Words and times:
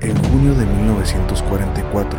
En 0.00 0.16
junio 0.24 0.54
de 0.54 0.66
1944, 0.66 2.18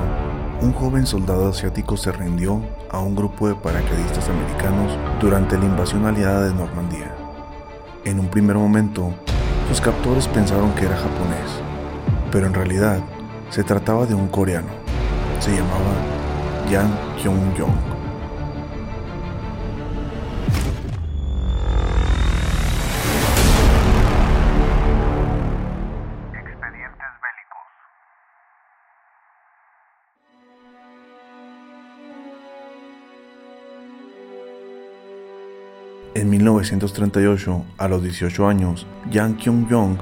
un 0.61 0.73
joven 0.73 1.05
soldado 1.05 1.49
asiático 1.49 1.97
se 1.97 2.11
rindió 2.11 2.61
a 2.89 2.99
un 2.99 3.15
grupo 3.15 3.47
de 3.47 3.55
paracaidistas 3.55 4.29
americanos 4.29 4.97
durante 5.19 5.57
la 5.57 5.65
invasión 5.65 6.05
aliada 6.05 6.47
de 6.47 6.53
Normandía. 6.53 7.13
En 8.05 8.19
un 8.19 8.27
primer 8.27 8.55
momento, 8.55 9.13
sus 9.67 9.81
captores 9.81 10.27
pensaron 10.27 10.73
que 10.75 10.85
era 10.85 10.95
japonés, 10.95 11.61
pero 12.31 12.47
en 12.47 12.53
realidad 12.53 12.99
se 13.49 13.63
trataba 13.63 14.05
de 14.05 14.15
un 14.15 14.27
coreano. 14.29 14.69
Se 15.39 15.51
llamaba 15.51 15.93
Yang 16.69 16.91
Kyung-yong. 17.21 17.94
En 36.15 36.29
1938, 36.29 37.65
a 37.77 37.89
los 37.89 38.01
18 38.01 38.47
años, 38.47 38.87
Yang 39.11 39.35
Kyung-yong 39.35 39.97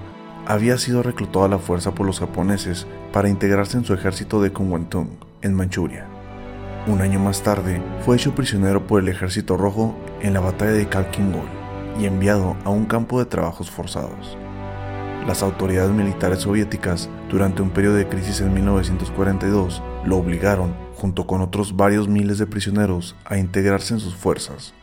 había 0.46 0.78
sido 0.78 1.02
reclutado 1.02 1.46
a 1.46 1.48
la 1.48 1.58
fuerza 1.58 1.96
por 1.96 2.06
los 2.06 2.20
japoneses 2.20 2.86
para 3.12 3.30
integrarse 3.30 3.78
en 3.78 3.84
su 3.84 3.96
ejército 3.96 4.40
de 4.40 4.54
Kongwantung, 4.54 5.08
en 5.42 5.56
Manchuria. 5.56 6.06
Un 6.86 7.02
año 7.02 7.20
más 7.20 7.42
tarde, 7.42 7.82
fue 8.06 8.16
hecho 8.16 8.36
prisionero 8.36 8.86
por 8.86 9.02
el 9.02 9.10
Ejército 9.10 9.58
Rojo 9.58 9.96
en 10.22 10.36
la 10.36 10.40
batalla 10.40 10.74
de 10.74 10.88
Kalkingol 10.88 11.48
y 12.00 12.06
enviado 12.06 12.58
a 12.64 12.70
un 12.70 12.86
campo 12.86 13.18
de 13.18 13.26
trabajos 13.26 13.72
forzados. 13.72 14.38
Las 15.26 15.42
autoridades 15.42 15.94
militares 15.94 16.42
soviéticas, 16.42 17.10
durante 17.28 17.64
un 17.64 17.72
periodo 17.72 17.96
de 17.96 18.08
crisis 18.08 18.40
en 18.40 18.54
1942, 18.54 19.82
lo 20.06 20.18
obligaron, 20.18 20.76
junto 20.94 21.26
con 21.26 21.42
otros 21.42 21.76
varios 21.76 22.08
miles 22.08 22.38
de 22.38 22.46
prisioneros, 22.46 23.16
a 23.26 23.40
integrarse 23.40 23.96
en 23.96 24.00
sus 24.00 24.14
fuerzas 24.16 24.76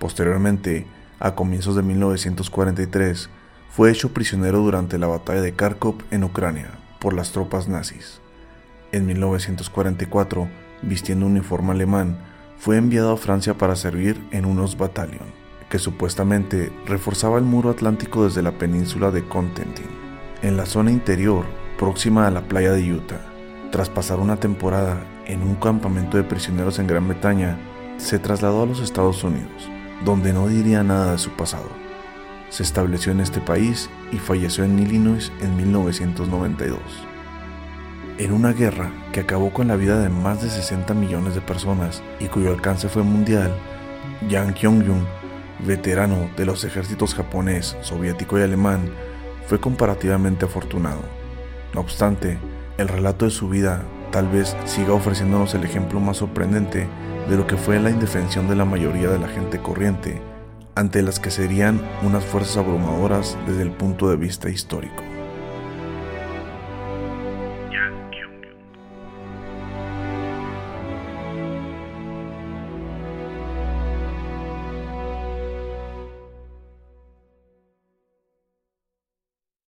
Posteriormente, 0.00 0.86
a 1.20 1.34
comienzos 1.34 1.76
de 1.76 1.82
1943, 1.82 3.28
fue 3.68 3.90
hecho 3.90 4.12
prisionero 4.12 4.58
durante 4.58 4.98
la 4.98 5.06
batalla 5.06 5.42
de 5.42 5.52
Kharkov 5.52 5.96
en 6.10 6.24
Ucrania 6.24 6.70
por 6.98 7.12
las 7.12 7.32
tropas 7.32 7.68
nazis. 7.68 8.20
En 8.92 9.06
1944, 9.06 10.48
vistiendo 10.82 11.26
un 11.26 11.32
uniforme 11.32 11.72
alemán, 11.72 12.18
fue 12.58 12.78
enviado 12.78 13.12
a 13.12 13.16
Francia 13.18 13.58
para 13.58 13.76
servir 13.76 14.20
en 14.32 14.46
unos 14.46 14.78
batallón, 14.78 15.32
que 15.68 15.78
supuestamente 15.78 16.72
reforzaba 16.86 17.38
el 17.38 17.44
muro 17.44 17.70
atlántico 17.70 18.24
desde 18.24 18.42
la 18.42 18.52
península 18.52 19.10
de 19.10 19.28
Contentin, 19.28 19.86
en 20.42 20.56
la 20.56 20.64
zona 20.66 20.90
interior 20.90 21.44
próxima 21.78 22.26
a 22.26 22.30
la 22.30 22.48
playa 22.48 22.72
de 22.72 22.90
Utah. 22.92 23.20
Tras 23.70 23.90
pasar 23.90 24.18
una 24.18 24.36
temporada 24.36 25.04
en 25.26 25.42
un 25.42 25.56
campamento 25.56 26.16
de 26.16 26.24
prisioneros 26.24 26.78
en 26.78 26.86
Gran 26.86 27.06
Bretaña, 27.06 27.58
se 27.98 28.18
trasladó 28.18 28.62
a 28.62 28.66
los 28.66 28.80
Estados 28.80 29.22
Unidos, 29.22 29.70
donde 30.04 30.32
no 30.32 30.48
diría 30.48 30.82
nada 30.82 31.12
de 31.12 31.18
su 31.18 31.30
pasado. 31.30 31.68
Se 32.48 32.62
estableció 32.62 33.12
en 33.12 33.20
este 33.20 33.40
país 33.40 33.88
y 34.10 34.16
falleció 34.16 34.64
en 34.64 34.78
Illinois 34.78 35.32
en 35.40 35.56
1992. 35.56 36.80
En 38.18 38.32
una 38.32 38.52
guerra 38.52 38.90
que 39.12 39.20
acabó 39.20 39.50
con 39.50 39.68
la 39.68 39.76
vida 39.76 39.98
de 40.00 40.08
más 40.08 40.42
de 40.42 40.50
60 40.50 40.92
millones 40.94 41.34
de 41.34 41.40
personas 41.40 42.02
y 42.18 42.26
cuyo 42.26 42.50
alcance 42.50 42.88
fue 42.88 43.02
mundial, 43.02 43.54
Yang 44.28 44.54
Kyung-jung, 44.54 45.04
veterano 45.66 46.28
de 46.36 46.44
los 46.44 46.64
ejércitos 46.64 47.14
japonés, 47.14 47.76
soviético 47.82 48.38
y 48.38 48.42
alemán, 48.42 48.90
fue 49.46 49.60
comparativamente 49.60 50.44
afortunado. 50.44 51.02
No 51.74 51.80
obstante, 51.80 52.38
el 52.78 52.88
relato 52.88 53.24
de 53.24 53.30
su 53.30 53.48
vida 53.48 53.84
tal 54.10 54.28
vez 54.28 54.56
siga 54.64 54.92
ofreciéndonos 54.92 55.54
el 55.54 55.64
ejemplo 55.64 56.00
más 56.00 56.18
sorprendente 56.18 56.88
de 57.28 57.36
lo 57.36 57.46
que 57.46 57.56
fue 57.56 57.78
la 57.78 57.90
indefensión 57.90 58.48
de 58.48 58.56
la 58.56 58.64
mayoría 58.64 59.08
de 59.08 59.18
la 59.18 59.28
gente 59.28 59.58
corriente 59.58 60.20
ante 60.74 61.02
las 61.02 61.20
que 61.20 61.30
serían 61.30 61.80
unas 62.02 62.24
fuerzas 62.24 62.58
abrumadoras 62.58 63.36
desde 63.46 63.62
el 63.62 63.70
punto 63.70 64.08
de 64.08 64.16
vista 64.16 64.48
histórico. 64.48 65.09